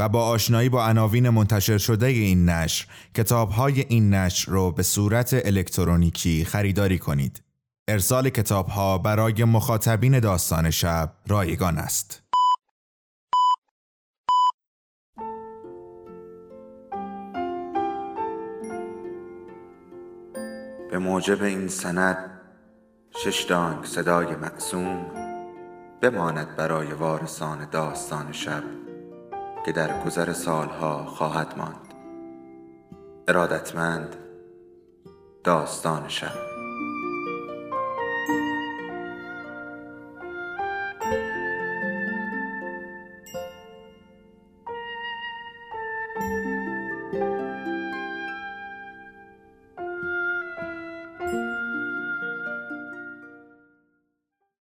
[0.00, 4.82] و با آشنایی با عناوین منتشر شده این نشر کتاب های این نشر رو به
[4.82, 7.42] صورت الکترونیکی خریداری کنید.
[7.88, 12.22] ارسال کتاب ها برای مخاطبین داستان شب رایگان است.
[20.90, 22.40] به موجب این سند
[23.24, 25.06] شش دانگ صدای معصوم
[26.00, 28.62] بماند برای وارثان داستان شب
[29.66, 31.94] که در گذر سالها خواهد ماند.
[33.28, 34.16] ارادتمند
[35.44, 36.50] داستان شب.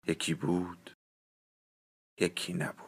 [0.08, 0.96] یکی بود
[2.20, 2.85] یکی نبود.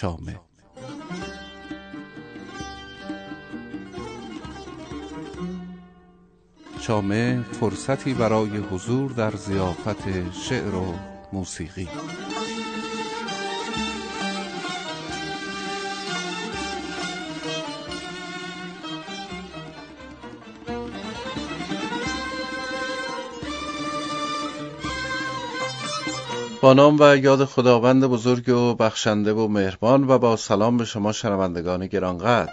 [0.00, 0.40] چامه.
[6.80, 10.94] چامه فرصتی برای حضور در زیافت شعر و
[11.32, 11.88] موسیقی.
[26.62, 31.12] با نام و یاد خداوند بزرگ و بخشنده و مهربان و با سلام به شما
[31.12, 32.52] شنوندگان گرانقدر.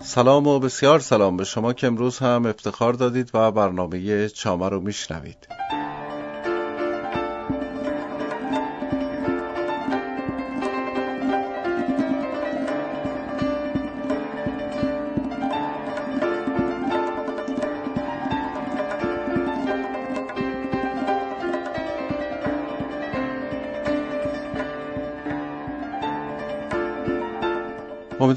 [0.00, 4.80] سلام و بسیار سلام به شما که امروز هم افتخار دادید و برنامه چامه رو
[4.80, 5.59] میشنوید.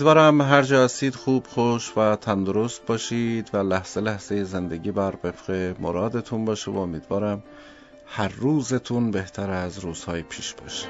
[0.03, 5.75] امیدوارم هر جا هستید خوب خوش و تندرست باشید و لحظه لحظه زندگی بر وفق
[5.79, 7.43] مرادتون باشه و امیدوارم
[8.05, 10.87] هر روزتون بهتر از روزهای پیش باشه.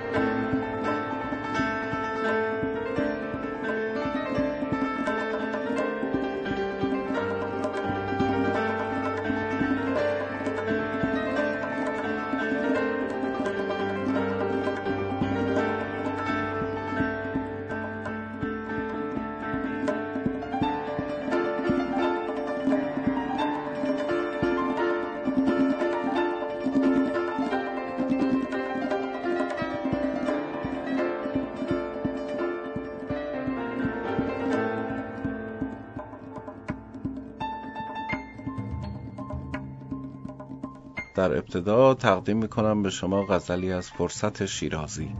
[41.15, 45.15] در ابتدا تقدیم می‌کنم به شما غزلی از فرصت شیرازی.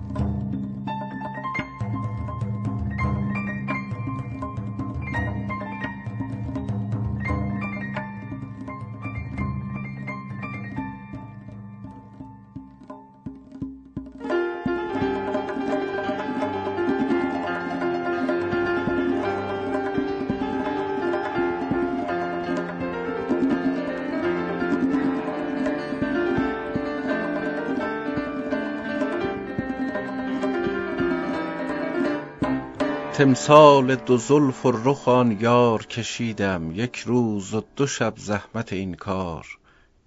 [33.24, 38.94] تمثال دو زلف و رخ آن یار کشیدم یک روز و دو شب زحمت این
[38.94, 39.46] کار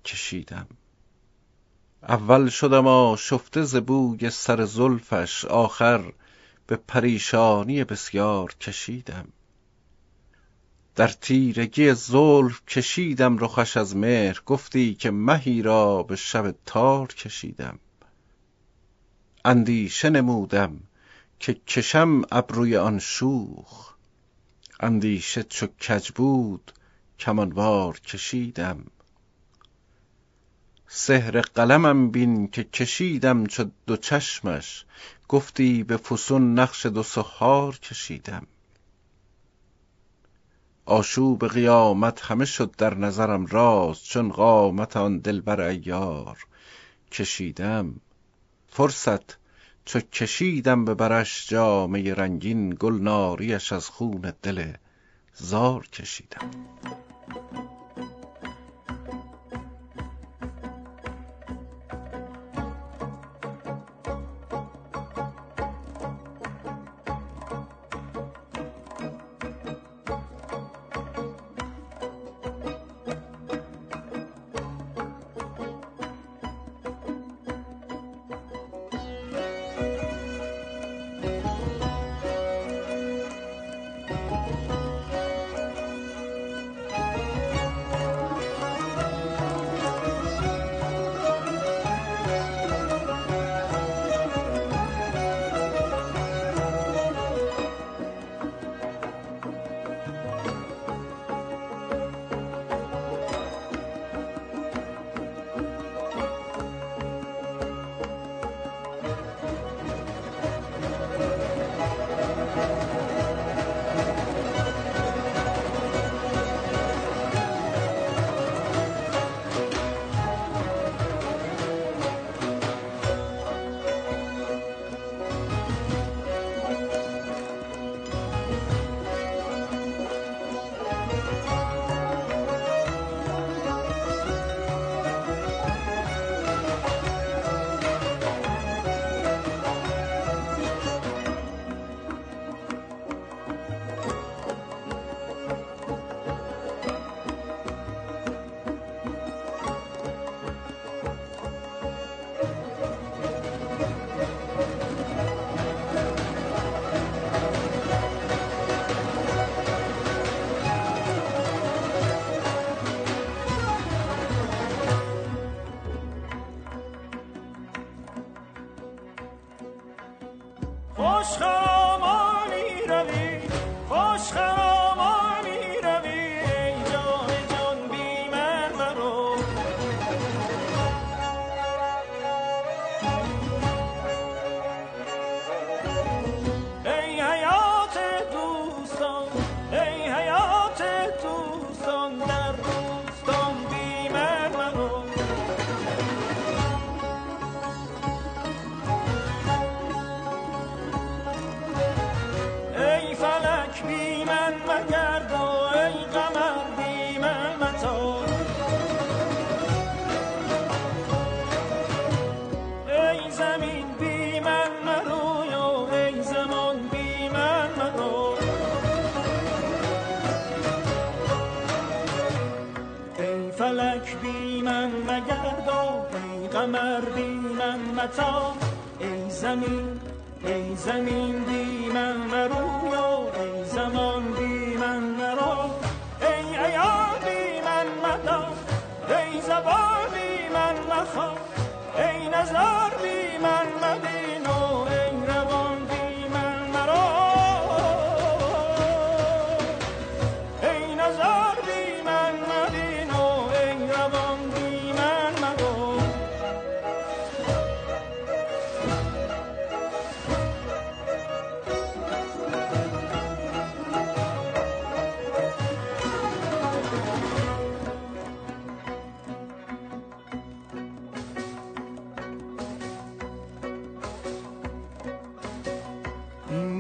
[0.05, 0.67] کشیدم.
[2.03, 6.13] اول شدم آشفته ز بوی سر زلفش آخر
[6.67, 9.29] به پریشانی بسیار کشیدم.
[10.95, 17.79] در تیرگی زلف کشیدم رخش از مهر گفتی که مهی را به شب تار کشیدم.
[19.45, 20.81] اندیشه نمودم
[21.41, 23.95] که کشم ابروی آن شوخ
[24.81, 26.73] اندیشه چو کج بود
[27.19, 28.85] کمانوار کشیدم.
[30.89, 34.85] سحر قلمم بین که کشیدم چو دو چشمش
[35.29, 38.47] گفتی به فسون نقش دو سحار کشیدم.
[40.85, 46.39] آشوب قیامت همه شد در نظرم راست چون قامت آن دلبر عیار
[47.13, 48.01] کشیدم.
[48.69, 49.46] فرصت
[49.87, 54.73] چو کشیدم به برش جامه رنگین گلناریش از خون دل
[55.35, 56.51] زار کشیدم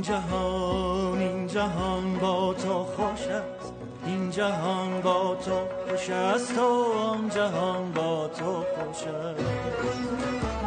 [0.07, 3.73] جهان این جهان با تو خوش است.
[4.07, 5.59] این جهان با تو
[5.89, 6.59] خوش است.
[6.59, 10.66] و آن جهان با تو خوش است.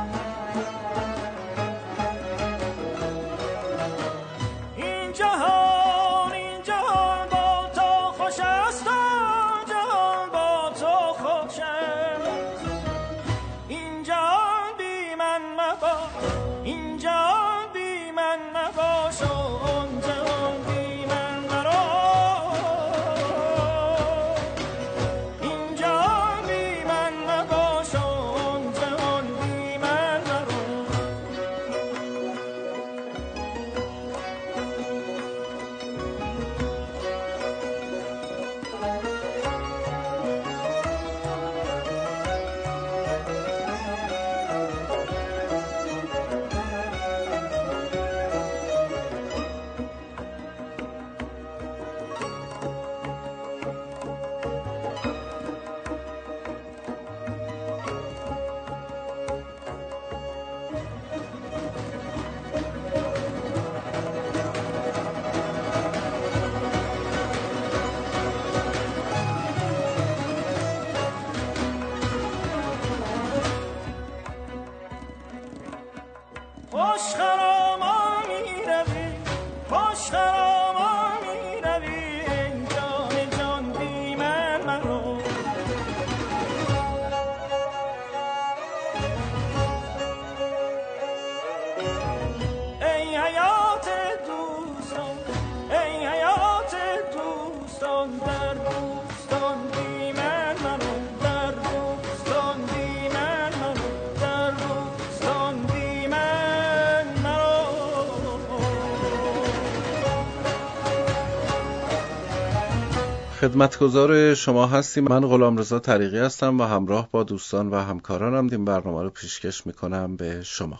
[113.39, 115.03] خدمتگزار شما هستیم.
[115.03, 119.67] من غلام رضا طریقی هستم و همراه با دوستان و همکارانم این برنامه رو پیشکش
[119.67, 120.79] می‌کنم به شما.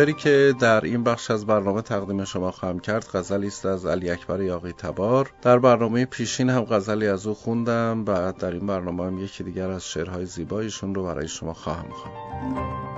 [0.00, 4.10] شعری که در این بخش از برنامه تقدیم شما خواهم کرد غزلی است از علی
[4.10, 5.32] اکبر یاقی تبار.
[5.42, 8.04] در برنامه پیشین هم غزلی از او خوندم.
[8.06, 12.89] و در این برنامه هم یکی دیگر از شعرهای زیبایشون رو برای شما خواهم خواند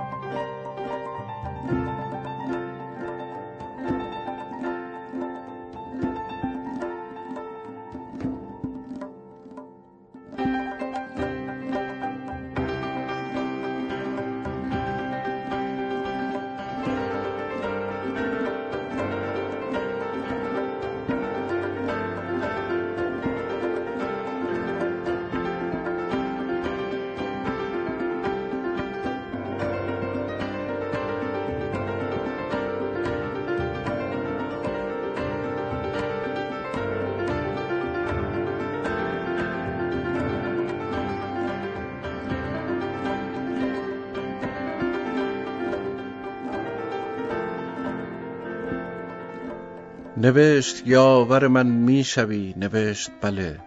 [50.23, 52.53] نوشت یاور من می‌شوی.
[52.57, 53.59] نوشت بله.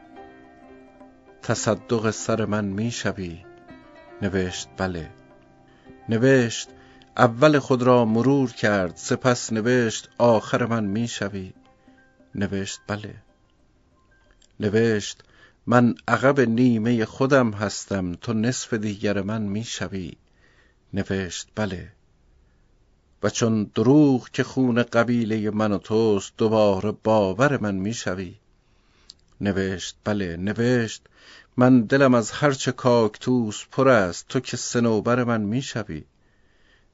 [1.43, 3.45] تصدق سر من می‌شوی.
[4.23, 5.11] نوشت بله.
[6.09, 6.69] نوشت
[7.17, 8.97] اول خود را مرور کرد.
[8.97, 11.53] سپس نوشت آخر من می‌شوی.
[12.35, 13.15] نوشت بله.
[14.61, 15.23] نوشت
[15.67, 18.13] من عقب نیمه خودم هستم.
[18.13, 20.13] تو نصف دیگر من می‌شوی.
[20.95, 21.96] نوشت بله.
[23.23, 28.35] و چون دروغ که خون قبیله من و توست دوباره باور من می‌شوی.
[29.41, 31.03] نوشت بله نوشت.
[31.57, 36.05] من دلم از هرچه کاکتوس پر است تو که سنوبر من می‌شوی.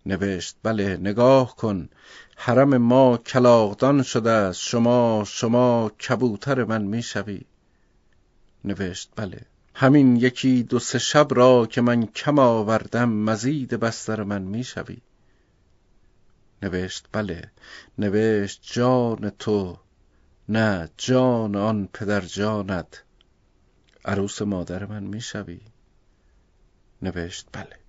[0.07, 1.89] نوشت بله نگاه کن.
[2.37, 4.61] حرم ما کلاغدان شده است.
[4.61, 7.41] شما شما کبوتر من می‌شوی.
[8.65, 9.41] نوشت بله.
[9.75, 14.99] همین یکی دو سه شب را که من کم آوردم مزید بستر من می‌شوی.
[16.63, 17.51] نوشت بله.
[17.99, 19.79] نوشت جان تو.
[20.49, 23.05] نه جان آن پدر جانت.
[24.05, 25.61] عروس مادر من می‌شوی.
[27.03, 27.82] نوشت بله.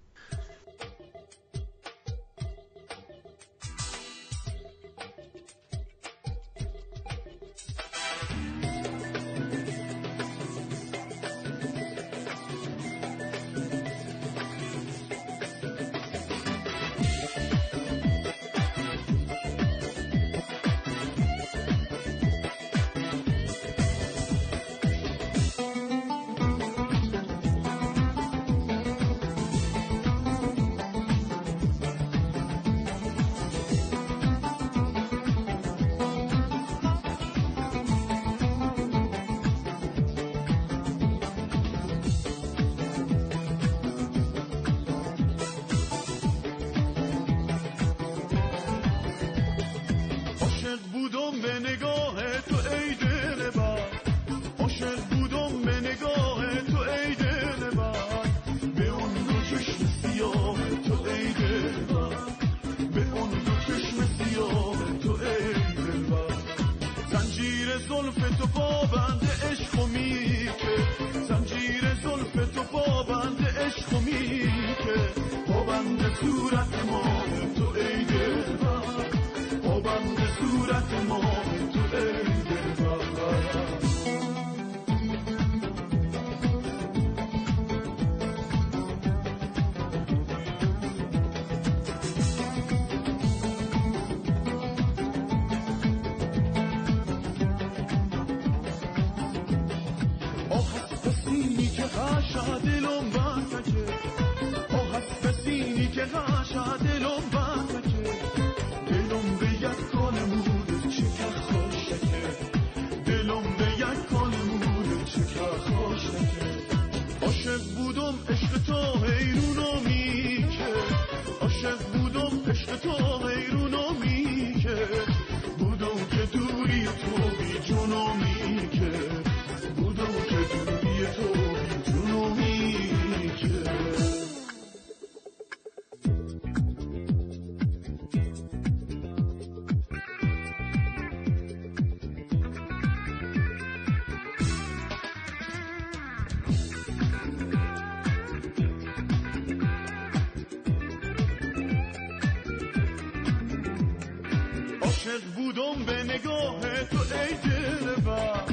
[154.94, 158.53] عاشق بودم به نگاه تو ای دلبر.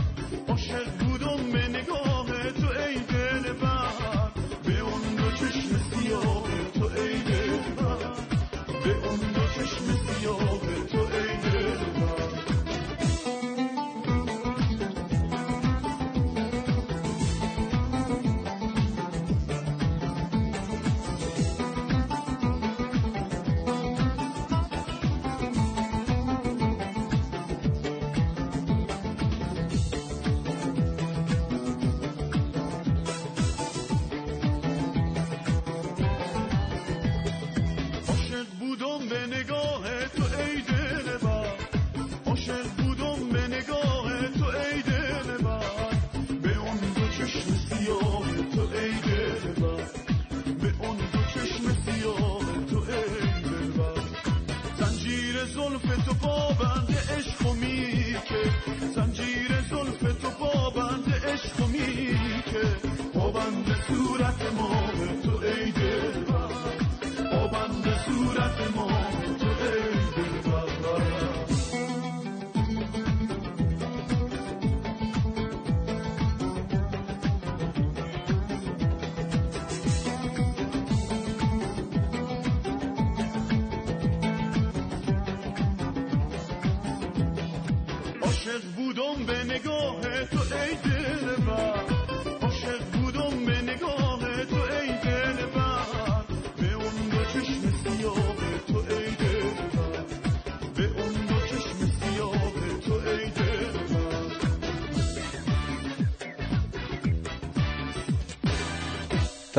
[63.86, 64.34] Captura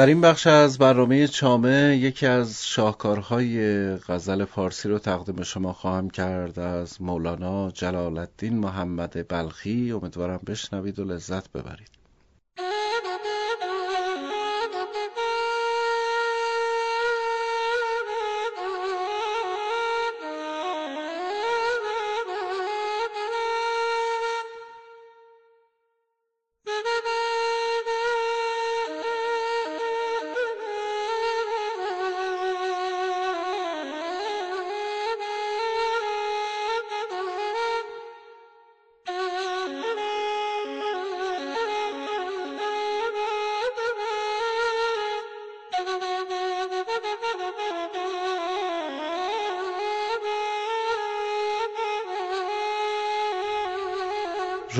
[0.02, 6.10] در این بخش از برنامه چامه یکی از شاهکارهای غزل فارسی رو تقدیم شما خواهم
[6.10, 9.92] کرد از مولانا جلال الدین محمد بلخی.
[9.92, 12.01] امیدوارم بشنوید و لذت ببرید.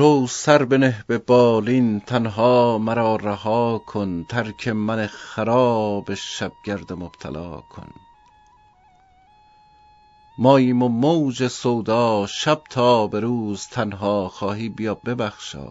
[0.02, 7.88] رو سر بنه به بالین تنها مرا رها کن ترک من خراب شبگرد مبتلا کن.
[10.38, 15.70] ماییم و موج سودا شب تا به روز تنها خواهی بیا ببخشا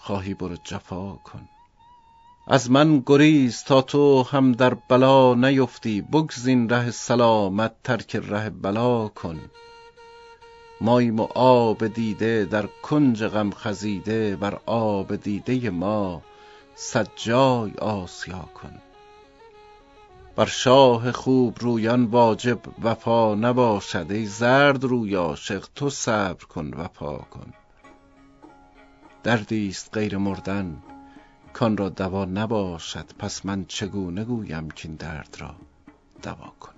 [0.00, 1.48] خواهی برو جفا کن.
[2.46, 9.08] از من گریز تا تو هم در بلا نیفتی بگزین ره سلامت ترک ره بلا
[9.08, 9.40] کن.
[10.80, 16.22] ماییم و آب دیده در کنج غم خزیده بر آب دیده ما
[16.74, 18.72] صد جای آسیا کن.
[20.36, 27.16] بر شاه خوب رویان واجب وفا نباشد ای زرد روی عاشق تو صبر کن وفا
[27.16, 27.52] کن.
[29.22, 30.82] دردی است غیر مردن
[31.52, 35.54] کان را دوا نباشد پس من چگونه گویم کاین درد را
[36.22, 36.75] دوا کن.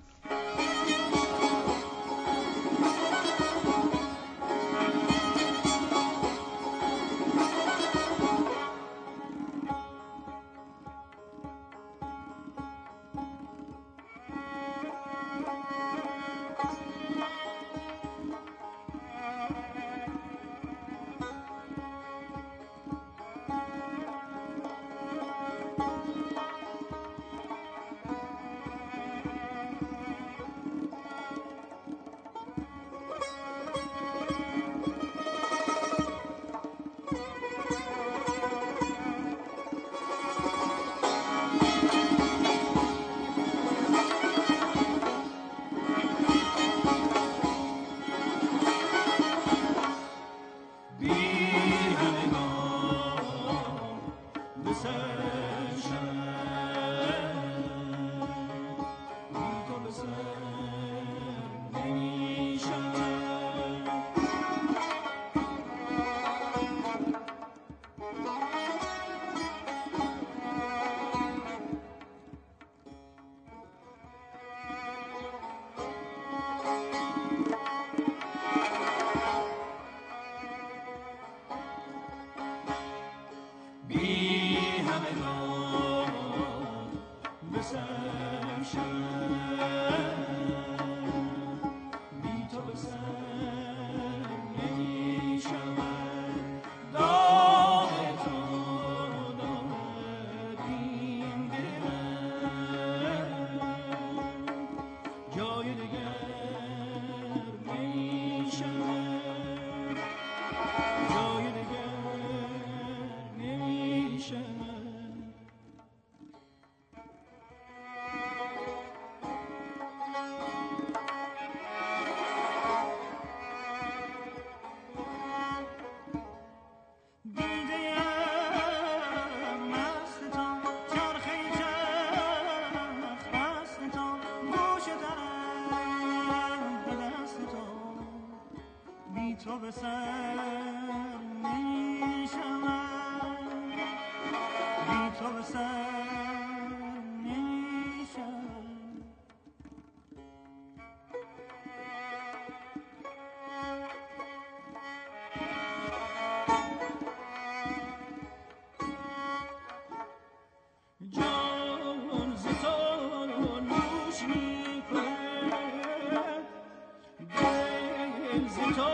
[168.75, 168.89] تو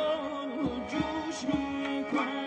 [0.89, 2.44] جوش می‌کنه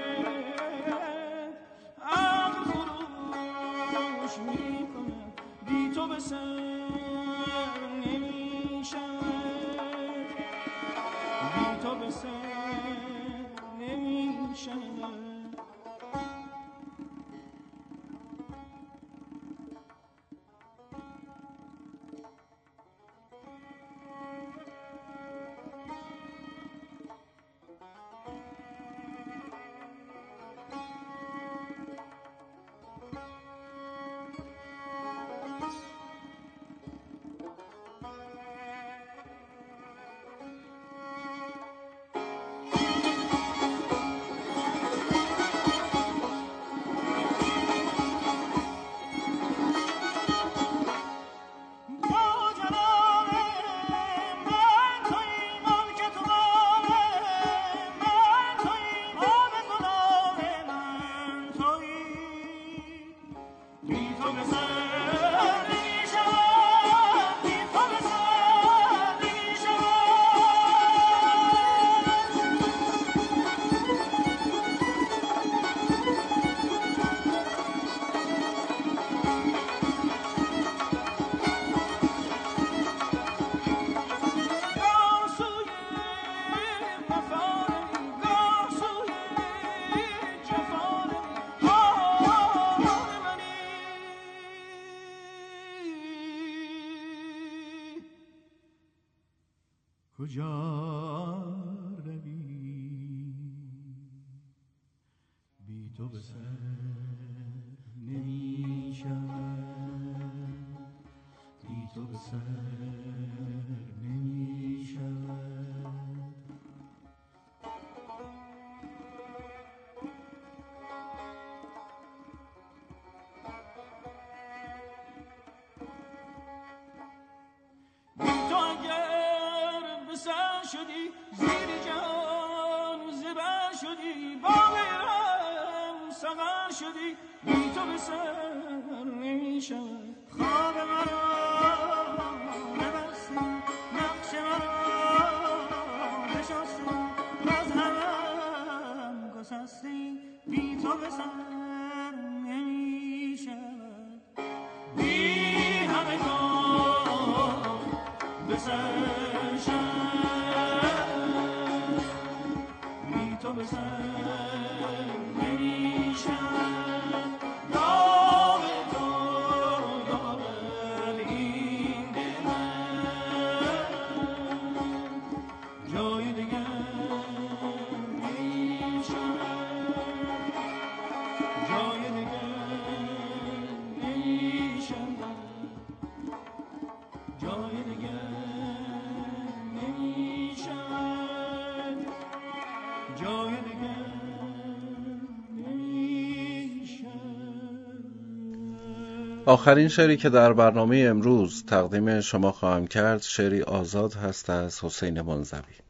[199.49, 205.21] آخرین شعری که در برنامه امروز تقدیم شما خواهم کرد شعری آزاد هست از حسین
[205.21, 205.88] منزوی.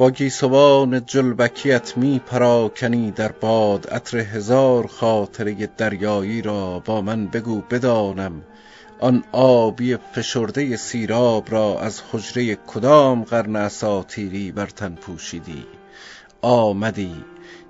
[0.00, 7.60] با گیسوان جلبکیت می پراکنی در باد عطر هزار خاطره دریایی را با من بگو
[7.60, 8.42] بدانم.
[9.00, 15.66] آن آبی فشرده سیراب را از حجره کدام قرن اساطیری بر تن پوشیدی؟
[16.42, 17.24] آمدی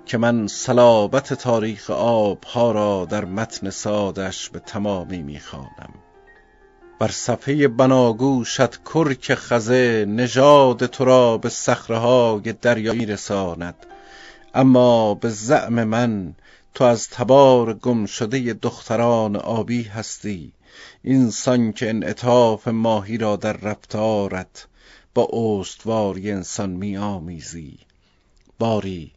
[0.05, 5.93] که من صلابت تاریخ آبها را در متن سادش به تمامی می‌خوانم
[7.01, 13.75] بر صفحه بناگوشت کرک خزه نژاد تو را به صخره دریایی رساند
[14.53, 16.33] اما به زعم من
[16.73, 20.51] تو از تبار گم شده دختران آبی هستی.
[21.03, 24.67] اینسان که انعطاف ماهی را در رفتارت
[25.13, 27.77] با استواری انسان می آمیزی
[28.59, 29.11] باری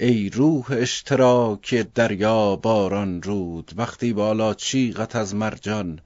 [0.00, 6.00] ای روح اشتراک دریا باران رود وقتی بالا چیغت از مرجان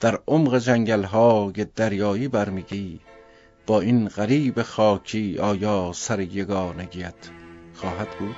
[0.00, 3.00] در عمق جنگل های دریایی برمیگی
[3.66, 7.14] با این غریب خاکی آیا سر یگانگیت
[7.74, 8.36] خواهد بود؟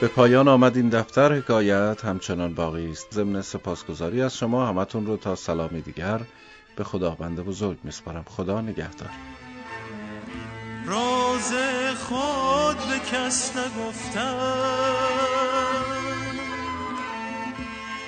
[0.00, 3.14] به پایان آمد این دفتر حکایت همچنان باقی است.
[3.14, 6.20] ضمن سپاسگزاری از شما همتون رو تا سلامی دیگر
[6.76, 8.24] به خداوند بزرگ میسپارم.
[8.28, 9.10] خدا نگهدار.
[10.86, 11.52] راز
[11.98, 14.34] خود به کس نگفتم.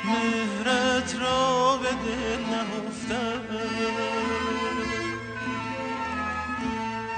[0.05, 4.20] مهرت را به دل نهفتم.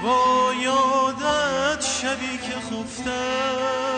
[0.03, 3.93] با یادت شبی که خفتم.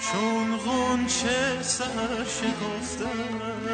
[0.00, 3.64] چون غنچه سر شکفتم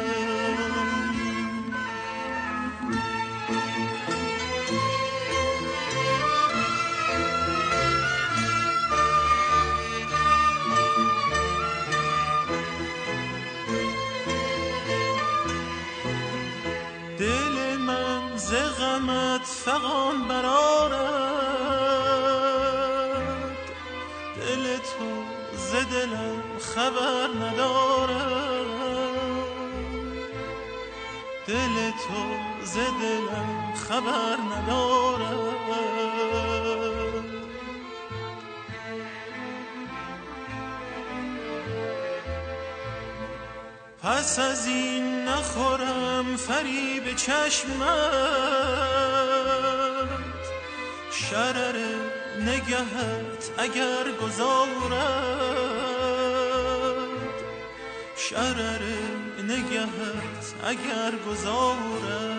[19.01, 21.01] غمت فغان برارد
[24.35, 25.09] دل تو
[25.57, 28.61] ز دلم خبر ندارد.
[31.47, 32.23] دل تو
[32.63, 35.61] ز دلم خبر ندارد.
[44.11, 47.71] پس از این نخورم فریب چشمت.
[51.11, 51.75] شرر
[52.39, 54.71] نگهت اگر گذارد.
[58.17, 58.81] شرر
[59.43, 62.30] نگهت اگر گذارد.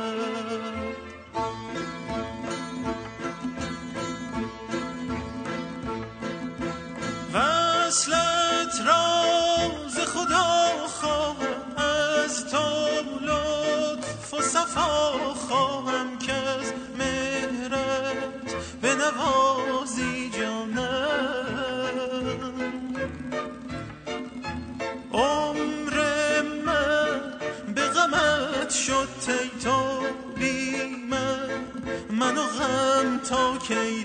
[15.34, 21.72] خواهم که از مهرت به نوازی جانم.
[25.12, 25.96] عمر
[26.64, 27.20] من
[27.74, 30.00] به غمت شد تی تو
[30.36, 30.76] بی
[31.10, 31.48] من.
[32.10, 34.04] من و غم تا کی